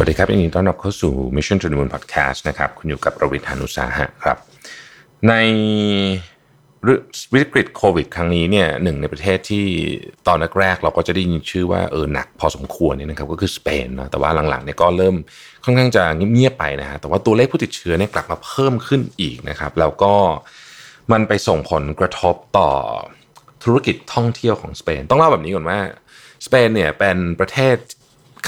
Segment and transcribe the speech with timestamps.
[0.00, 4.36] วัสดีครับยินดีต้อนรับเข้าสู่ Mission to the Moon Podcast นะครับคุณอยู่กับประวิทยานุสาหะครับ
[5.28, 5.34] ใน
[7.34, 9.66] วิกฤตโควิด ครั้งนี้เนี่ยหนึ่งในประเทศที่
[10.26, 15.16] ตอนแรกๆเราก็จะได้ยินชื่อว่าเออหนักพอสมควรเนี่ยนะครับก็คือสเปนนะแต่ว่าหลังๆเนี่ยก็เริ่ม
[15.64, 20.14] ค่อนข้างจะเงียบๆไปนะฮะแต่ว่าตัวเลขผู้ติดเชื้อเนี่ยกลับมาเพิ่มขึ้นอีกนะครับ แล้วก็
[21.12, 22.70] มันไปส่งผลกระทบต่อ
[23.64, 25.78] ธุรกิจท่องเที่ยวของสเปน ต้องเล่าแบบนี้ก่อนว่า
[26.46, 27.76] สเปนเนี่ยเป็นประเทศ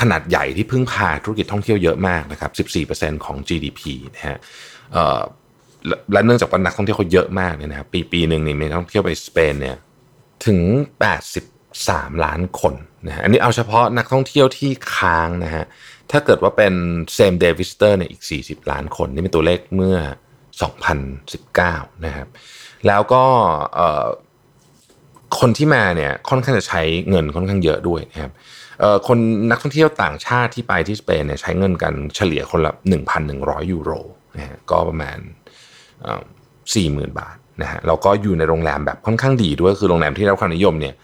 [0.00, 2.68] ขนาดใหญ่ที่พึ่งพาธุรกิจท่องเที่ยวเยอะมากนะครับ
[2.98, 3.80] 14%ของ GDP
[4.14, 4.38] นะฮะ
[6.12, 9.76] และเนื่องจากว่านักท่องเที่ยวเขาเยอะมากเนี่ยนะครับปีปีหนึ่งนี่มีนักท่องเที่ยวไปสเปนเนี่ย
[10.46, 10.60] ถึง
[11.40, 12.74] 83 ล้านคน
[13.06, 15.64] นะฮะอันนี้เอาเฉพาะนักท่องเที่ยวที่ค้างนะฮะ
[16.10, 16.74] ถ้าเกิดว่าเป็น
[17.18, 19.98] same day visitor เนี่ยอีก 40 ล้านคน นี่เป็นตัวเลขเมื่อ
[20.80, 22.28] 2019 นะครับ
[22.86, 23.24] แล้วก็
[25.38, 28.32] คนที่มาเนี่ยค่อนข้างจะใช้เงินค่อนข้างเยอะด้วยนะครับ
[29.06, 29.18] คน
[29.50, 32.72] นักท่องเที่ยวต่างชาติที่ไปที่สเปนเนี่ยใช้เงินกันเฉลี่ยคนละ
[33.22, 33.90] 1,100 ยูโร
[34.36, 35.18] นะฮะก็ประมาณ
[36.74, 40.94] สี่หมื่นบาทนะฮะเราก็อยู่ในโรงแรมแบบค่อนข้างดีด้วยคือโรงแรมที่ได้รับความนิยมเนี่ย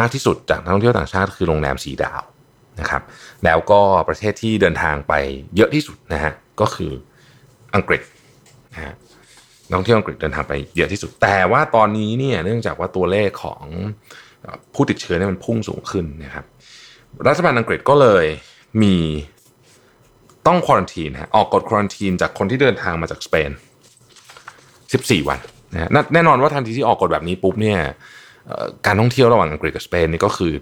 [0.00, 2.22] มากที่สุดจากนักท่องเที่ยวต่างชาติคือโรงแรมสีดาว
[2.80, 3.02] นะครับ
[3.44, 5.12] แล้วก็ประเทศที่เดินทางไป
[5.56, 6.92] เยอะที่สุดนะฮะก็คือ
[7.74, 8.02] อังกฤษ
[8.74, 8.94] นะฮะ
[9.68, 13.62] นักท่องเที่ยวอังกฤษเดินทางไปเยอะที่สุด แต่ว่าตอนนี้เนี่ยเนื่องจากว่าตัวเลขของ
[14.74, 16.44] ผู้ติดเชื้อเนี่ยมันพุ่งสูงขึ้นนะครับ
[17.28, 18.24] รัฐบาลอังกฤษก็เลย
[18.82, 18.96] มี
[20.46, 23.50] ต้องควอนตีนฮะออกกฎควอนตีนจากคนที่เดินทางมาจากสเปน
[24.44, 25.38] 14 วัน
[25.72, 27.78] นะแน่นอนว่าทันทีที่ออกกฎแบบนี้ปุ๊บเนี่ย
[28.86, 30.52] การท่องเที่ยวระหว่างอังกฤษกับสเปนนี่ก็คือ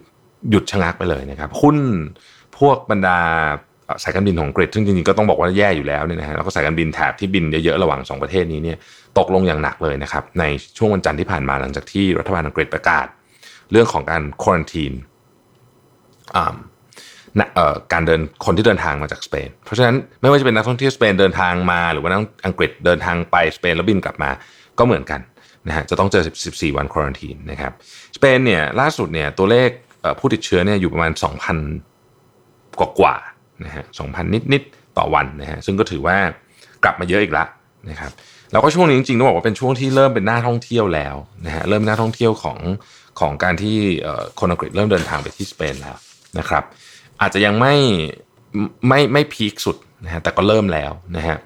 [0.50, 1.76] หยุดชะงักไปเลยนะครับหุ้น
[2.58, 3.20] พวกบรรดา
[4.02, 8.78] สายการบินของอังกฤษซึ่งจริงๆก็ต้องบอกว่าแย่อยู่แล้วเนี่ยนะฮะแล้วก็สายการบินแถบที่บินเยอะๆระหว่าง 2 ประเทศนี้เนี่ย
[9.18, 10.44] ตกลงอย่างหนักเลยนะครับใน
[10.76, 13.06] ช่วงวันจันทร์ที่ผ่านมาหลังจากที่รัฐบาลอังกฤษประกาศ
[13.72, 14.92] เรื่องของการควอนตีน
[17.92, 24.30] การเดินคนที่เดินทางมาจากสเปน เพราะฉะนั้นไม่ว่าจะเป็นนักท่องเที่ยวสเปนเดินทางมา หรือว่านักอังกฤษเดินทางไปสเปนแล้วบินกลับมา
[24.78, 25.20] ก็เหมือนกัน
[25.68, 27.72] นะฮะจะต้องเจอ 14 วันควอนตีนนะครับ
[28.16, 29.70] สเปนเนี่ยล่าสุดเนี่ยตัวเลข
[30.18, 31.12] ผู้ติดเชื้อเนี่ยอยู่ประมาณ
[32.14, 33.16] 2,000 กว่ากว่า
[33.64, 36.16] นะฮะ2,000นิดๆต่อวันนะฮะซึ่งก็ถือว่า
[36.84, 37.48] กลับมาเยอะอีกแล้ว
[37.90, 38.12] นะครับ
[38.52, 41.14] แล้วก็ช่วงนี้จริงๆต้องบอกว่าเป็นช่วงที่เริ่มเป็นหน้าท่องเที่ยวแล้ว
[41.46, 42.58] นะฮะเริ่มหน้าท่องเที่ยวของ
[43.20, 43.76] ของการที่
[44.40, 45.96] คนอังกฤษเริ่มเดินทางไปที่สเปนแล้ว
[46.38, 46.64] นะครับ
[47.20, 47.74] อาจจะยังไม่
[48.88, 51.36] ไม่ไม่พีคสุดนะฮะแต่ก็เริ่มแล้วนะฮะ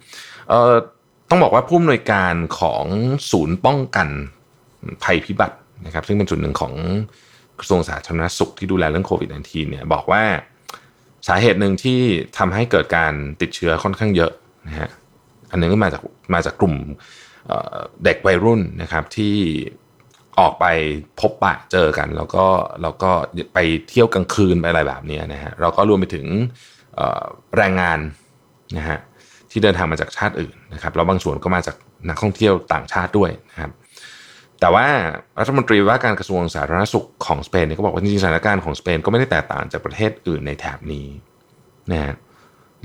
[1.31, 2.85] ต้องบอกว่าผู้อำนวยการของ
[3.31, 4.09] ศูนย์ป้องกัน
[5.05, 6.73] ภัยพิบัตินะครับซึ่งเป็นส่วนหนึ่งของ
[7.59, 10.23] กระทรวงสาธารณสุขที่ดูแลเรื่องโควิด -19 เนี่ยบอกว่า
[11.29, 12.01] สาเหตุหนึ่งที่
[12.39, 14.33] ทำให้เกิดการติดเชื้อค่อนข้างเยอะ
[14.67, 14.89] นะฮะ
[15.51, 16.03] อันนึงก็มาจาก
[16.35, 16.75] มาจากกลุ่ม
[18.05, 19.35] เด็กวัยรุ่นนะครับที่
[20.39, 20.67] ออกไป
[21.21, 22.47] พบปะเจอกัน แล้วก็
[22.83, 23.11] แล้วก็
[23.55, 26.27] ไปเที่ยวกลางคืนไปอะไรแบบนี้นะฮะเราก็รวมไปถึง
[27.57, 27.99] แรงงาน
[28.77, 28.99] นะฮะ
[29.51, 31.77] ที่เดินทางมาจากชาติอื่นนะครับแล้วบางส่วนก็มาจาก
[32.09, 33.71] นักท่องเที่ยวต่างชาติด้วยนะครับ
[34.61, 34.87] แต่ว่า
[35.41, 41.07] รัฐมนตรีว่าการกระทรวงสาธารณสุขของสเปนเนี่ยก็บอกว่าจริงๆสถานการณ์ของสเปนก็ไม่ได้แตกต่างจากประเทศอื่นในแถบนี้
[41.93, 42.15] นะฮะ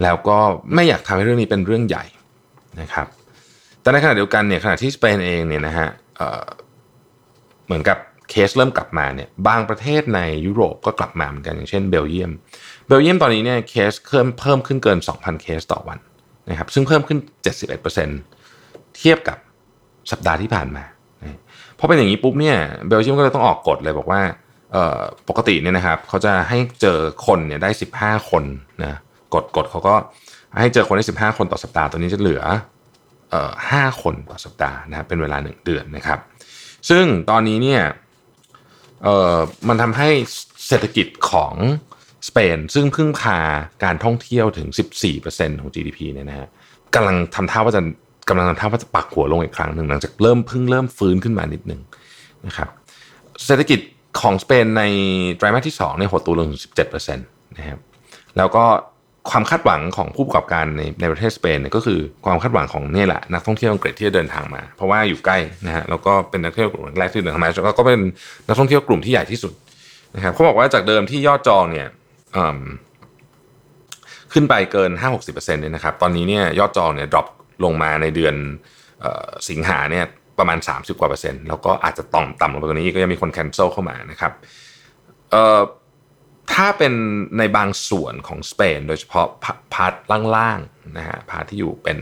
[0.03, 0.37] แล้วก็
[0.73, 2.05] ไม่อยากทำให้เรื่องนี้เป็นเรื่องใหญ่
[2.81, 3.07] นะครับ
[3.81, 5.87] แต่ในขณะเดียวกันเนี่ยขณะที่สเปนเองเนี่ยนะฮะ
[7.65, 7.97] เหมือนกับ
[8.29, 12.31] เคสเริ่มกลับมาเนี่ยบางประเทศในยุโรปก็กลับมาเหมือนกันอย่างเช่นเบลเยียม
[12.87, 15.99] เบลเยียมตอนนี้เนี่ยเคสเพิ่มเพิ่มขึ้นเกิน 2,000 เคสต่อวัน
[16.49, 17.19] นะครับซึ่งเพิ่มขึ้น
[17.87, 19.37] 71%เทียบกับ
[20.11, 20.83] สัปดาห์ที่ผ่านมา
[21.77, 22.57] พราะเป็นอย่างนี้ปุ๊บเนี่ย
[22.87, 24.21] เบลเยียมก็เลยต้องออกกฎเลยบอกว่า
[25.29, 27.69] ปกติเนี่ยนะครับเขาจะให้เจอคนเนี่ยได้
[27.99, 28.43] 15 คน
[28.83, 28.99] นะ
[29.33, 29.95] กฎกฎเขาก็
[30.61, 32.43] ให้เจอคนได้ 15 คนต่อสัปดาห์ตัวนี้จะเหลือ
[33.71, 36.19] ห้าคนต่อสัปดาห์นะครับเป็นเวลาหนึ่งเดือนนะครับ
[36.89, 37.81] ซึ่งตอนนี้เนี่ย
[39.67, 40.09] มันทำให้
[40.67, 41.53] เศรษฐกิจของ
[42.27, 43.39] สเปนซึ่งพึ่งพา
[43.83, 44.67] การท่องเที่ยวถึง
[45.13, 46.47] 14%ของ GDP เนี่ยนะฮะ
[46.95, 47.81] กำลังทำท่าว่าจะ
[48.29, 51.81] กำลังทำท่าว่าจะปักหัวลงอีกครั้งหนึ่งหลังจากเริ่มพึ่งเริ่มฟื้นขึ้นมานิดหนึ่ง
[52.47, 52.69] นะครับ
[53.45, 53.79] เศรษฐกิจ
[54.21, 54.83] ของสเปนใน
[55.37, 57.79] ไตรมาสที่2เนี่ยหดตัวลงถึง17%นะครับ
[58.37, 58.65] แล้วก็
[59.29, 65.37] ความคาดหวังของผู้ประกอบการในในประเทศสเปนเนี่ยก็คือความคาดหวังของนี่แหละนักท่องเที่ยวอังกฤษที่จะเดินทางมา เพราะว่าอยู่ใกล้
[65.67, 67.99] นะฮะแล้วก็เป็นนักท่องเที่ยวกลุ่มแรกที่เดินทางมาแล้วก็เป็น
[68.47, 69.53] นักท่องเที่ยวกลุ่มที่ใหญ่ที่สุด
[70.15, 71.87] นะครับเขาบอกว่าจากเดิมที่ยอดจองเนี่ย
[74.33, 77.27] ขึ้นไปเกิน 5-60%เนี่ยนะครับตอนนี้เนี่ยยอดจองเนี่ยดรอป
[77.65, 78.35] ลงมาในเดือน
[79.49, 80.05] สิงหาเนี่ย
[80.39, 84.33] ประมาณ 30 กว่าเปอร์เซ็นต์แล้วก็อาจจะต่ำต่ำลงไปกว่านี้ก็ยังมีคน cancel เข้ามานะครับ
[86.53, 86.93] ถ้าเป็น
[87.37, 89.27] ในบางส่วนของสเปนโดยเฉพาะ
[89.73, 89.93] part
[90.35, 91.99] ล่างๆนะฮะ part ที่อยู่เป็น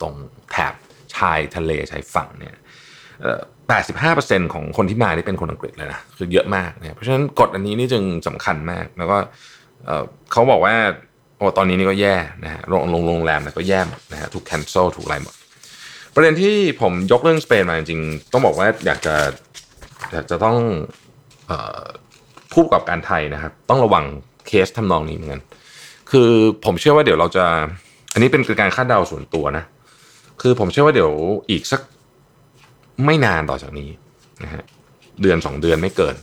[0.00, 0.14] ตรง
[0.50, 0.74] แถบ
[1.16, 2.56] ชายทะเลชายฝั่งเนี่ย
[3.74, 9.16] 85%ของคนที่มานี่เป็นคนอังกฤษเลยนะคือเยอะมากเนี่ยเพราะฉะนั้นกฎอันนี้นี่จึงสำคัญมากแล้วก็
[10.32, 10.74] เขาบอกว่า
[11.36, 13.80] โอ้ตอนนี้นี่ก็แย่นะฮะโรงโรงแรมก็แย่
[14.12, 15.34] นะฮะถูกแคนเซิลถูกอะไรหมด
[16.14, 19.14] ประเด็นที่ผมยกเรื่องสเปนมาจริงๆ ต้องบอกว่าอยากจะ
[20.12, 20.56] อยากจะต้อง
[22.52, 24.04] ผู้ประกอบการไทยนะครับ ต้องระวัง
[24.46, 25.42] เคสทำนองนี้เหมือนกัน
[26.10, 26.30] คือ
[26.64, 27.44] ผมเชื่อว่าเดี๋ยวเราจะ
[28.12, 29.64] อันนี้เป็นการคาดเดาส่วนตัวนะ
[30.40, 31.12] คือผมเชื่อว่าเดี๋ยว
[31.50, 31.80] อีกสัก
[33.04, 33.90] ไม่นานต่อจากนี้
[34.44, 34.62] นะฮะ
[35.22, 36.14] เดือนสองเดือนไม่เกิน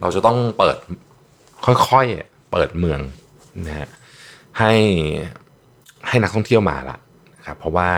[0.00, 0.76] เราจะต้องเปิด
[1.64, 3.00] ค่อยๆเปิดเมือง
[3.66, 3.88] นะฮะ
[4.58, 4.72] ให้
[6.08, 6.96] ให้นักท่องเที่ยวมาละ
[7.46, 7.88] ครับ เพราะว่า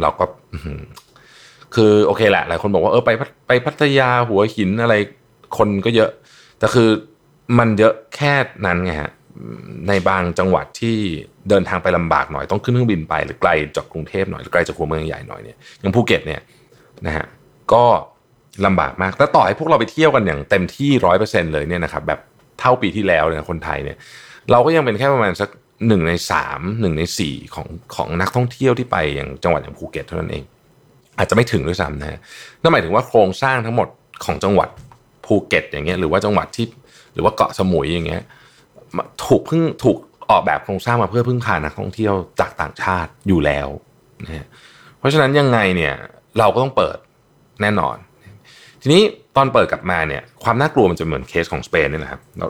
[0.00, 0.24] เราก็
[1.74, 3.10] คือโอเคแหละหลายคนบอกว่าเออไป
[3.48, 4.94] ไปพัทยาหัวหินอะไร
[5.58, 6.10] คนก็เยอะ
[6.58, 6.88] แต่คือ
[7.58, 8.32] มันเยอะแค่
[8.66, 9.12] นั้นไงฮะ
[9.88, 10.96] ในบางจังหวัดที่
[11.48, 16.40] เดินทางไปลำบากหน่อยต้องขึ้นเครื่องบินไปหรือไกลจากกรุงเทพหน่อยหรือไกลจากหัวเมืองใหญ่หน่อยเนี่ยอย่างภูเก็ตเนี่ย
[17.06, 17.26] นะฮะ
[17.72, 17.84] ก็
[18.66, 22.20] ลำบากมากแล้วต่อให้พวกเราไปเที่ยวกันอย่างเต็มที่ร้อยเปอร์เซ็นเลยเนี่ยนะครับแบบ
[22.60, 23.96] เท่าปีที่แล้วเนี่ยคนไทยเนี่ย
[24.50, 25.48] เราก็ยังเป็นแค่ประมาณสัก
[25.86, 30.44] หนึ่งในสามหนึ่งในสี่ของของนักท่องเที่ยวที่ไปอย่างจังหวัดอย่างภูเก็ตเท่านั้นเอง
[31.18, 32.18] อาจจะไม่ถึงด้วยซ้ำนะ
[32.62, 33.88] นั่นหมายถึงว่าโครงสร้างทั้งหมด
[34.24, 34.68] ของจังหวัด
[35.26, 36.66] ภูเก็ต อย่างเงี้ยหรือว่าจังหวัดที่
[37.14, 38.22] หรือว่าเกาะสมุยอย่างเงี้ย
[39.24, 39.96] ถูกพึ่งถูก
[40.30, 43.68] ออกแบบโครงสร้างมาเพื่อพึ่งพานักท่องเที่ยวจากต่างชาติอยู่แล้ว
[44.24, 44.46] นะ
[44.98, 45.94] เพราะฉะนั้นยังไงเนี่ย
[46.38, 46.98] เราก็ต้องเปิด
[47.62, 47.96] แน่นอน
[48.82, 49.02] ทีนี้
[49.36, 52.46] ตอนเปิดกลับมาเนี่ยความน่ากลัวมันจะเหมือนเคสของสเปนนี่แหละครับเรา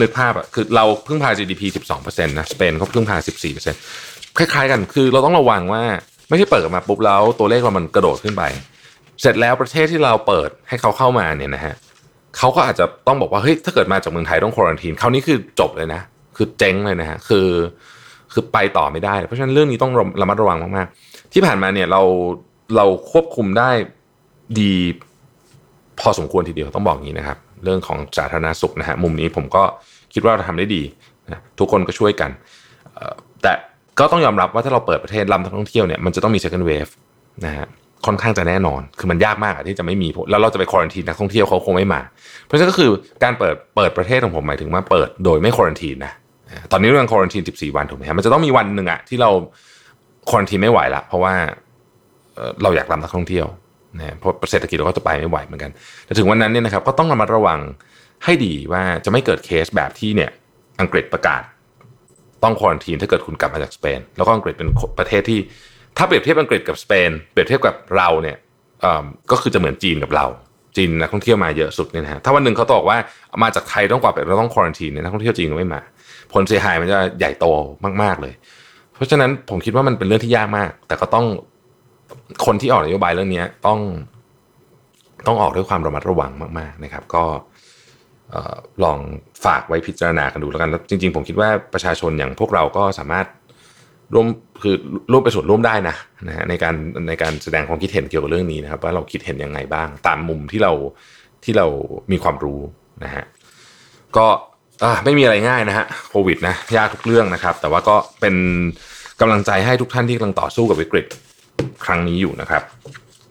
[0.00, 1.62] นึกภาพอะคือเราเพึ่งพา GDP
[1.96, 3.16] 12%นะสเปนเขาเพึ่งพา
[3.76, 5.82] 14%คล้ายๆกันคือเราต้องระวังว่า
[6.28, 8.42] ไม่ใช่เปิดมาปุ๊บแล้วตัวเลขเรามันกระโดดขึ้นไป
[9.20, 11.74] เสร็จแล้วประเทศที่เราเปิดให้เขาเข้ามาเนี่ยนะฮะ
[12.38, 16.00] เขาก็อาจจะต้องบอกว่าเฮ้ยถ้าเกิดมาจากเมืองไทยต้องควอนตีนคราวนี้คือจบเลยนะ
[16.36, 17.48] คือเจ๊งเลยนะฮะคือ
[18.32, 22.02] คือไปต่อไม่ได้ เพราะฉะนั้นเรื่องนี้ต้องระมัดระวังมากๆ ที่ผ่านมาเนี่ยเรา
[22.76, 23.70] เราควบคุมได้
[24.60, 24.74] ดี
[26.02, 29.62] พอสมควรทีเดียวต้องบอกงี้นะครับ เรื่องของสาธารณสุขนะฮะมุมนี้ผมก็
[30.14, 30.82] คิดว่าเราทำได้ดี
[31.30, 32.30] นะทุกคนก็ช่วยกัน
[33.42, 33.52] แต่
[33.98, 36.90] ก็ต้องยอมรับว่าถ้าเราเปิดประเทศลำท่องเที่ยวเนี่ยมันจะต้องมี second wave
[37.44, 37.66] นะฮะ
[38.06, 42.00] ค่อนข้างจะแน่นอน คือมันยากมากที่จะไม่มี แล้วเราจะไปควอนตีนนักท่องเที่ยวเขาคงไม่มา
[42.44, 42.90] เพราะฉะนั้นก็คือ
[43.22, 46.12] การเปิดเปิดประเทศของผมหมายถึงว่าเปิดโดยไม่ควอนตีนนะ
[46.72, 49.30] ตอนนี้เรื่องควอนตีน14 วันถูกไหมฮะมันจะต้องมีวันหนึ่งอะที่เรา
[50.30, 51.34] ควอนตีนไม่ไหวละเพราะว่า
[52.62, 53.46] เราอยากรับนักท่องเที่ยว
[53.98, 55.70] นะเพราะเศรษฐกิจเราก็จะไปไม่ไหวเหมือนกัน
[56.04, 57.60] แต่ถึงวันนั้นเนี่ยนะครับก็ต้องระมัดระวัง
[58.24, 60.30] ให้ดีว่าจะไม่เกิดเคสแบบที่เนี่ย
[60.80, 61.42] อังกฤษประกาศ
[62.42, 64.68] ต้องควอนตีนถ้าเกิดคุณกลับมาจากสเปน แล้วก็อังกฤษเป็น
[64.98, 65.38] ประเทศที่
[65.96, 68.36] ถ้าเปรียบเทียบอังกฤษกับสเปนเปรียบเทียบกับเราเนี่ย
[69.30, 70.26] ก็คือจะเหมือนจีนกับเรา
[70.76, 72.98] จีนนักท่องเที่ยวมาเยอะสุดเนี่ยนะถ้าวันหนึ่งเขาตอกว่า
[73.42, 75.80] มาจากไทยต้องกว่าไปเราต้องควอนตีนเนี่ยนักท่องเที่ยวจีนก็ไม่มา
[76.32, 77.46] ผลเสียหายมันจะใหญ่โต
[78.02, 78.34] มากๆเลย
[78.94, 81.26] เพราะฉะนั้นผมคิดว่ามันเป็นเรื่องที่ยากมาก แต่ก็ต้อง
[82.44, 83.80] คนที่ออกนโยบายเรื่องนี้ต้อง
[85.26, 87.24] ต้องออกด้วยความระมัดระวังมาก ๆนะครับ ก็
[88.84, 88.98] ลอง
[89.44, 93.26] ฝากไว้พิจารณากันดูแล้วกันแล้วจริง ๆ ผมคิดว่าประชาชนอย่างพวกเราก็สามารถ
[94.14, 94.26] ร่วม
[94.62, 94.74] คือ
[95.12, 95.96] ร่วมไปส่วนร่วมได้นะ
[96.28, 96.74] นะฮะในการ
[97.08, 100.72] ในการแสดงความคิดเห็นเกี่ยวกับเรื่องนี้นะครับ ว่าเราคิดเห็นยังไงบ้าง ตามมุมที่เรา
[101.44, 101.66] ที่เรา
[102.12, 102.60] มีความรู้
[103.04, 103.24] นะฮะ
[104.16, 104.26] ก็
[105.04, 108.34] ไม่มีอะไรง่ายนะฮะโควิดนะยากทุกเรื่องนะครับ แต่ว่าก็เป็น
[109.20, 111.06] กำลังใจให้ทุกท่านที่กำลังต่อสู้กับวิกฤต
[111.84, 112.62] ครั้งนี้อยู่นะครับ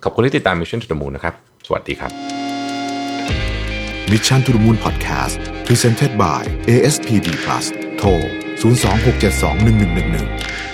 [0.03, 1.33] ขอบคุณที่ติดตาม Mission to the Moon นะครับ
[1.67, 2.11] สวัสดีครับ
[4.11, 5.35] Mission to the Moon Podcast
[5.67, 7.65] Presented by ASPD Plus
[7.97, 8.09] โทร
[8.61, 10.70] 026721111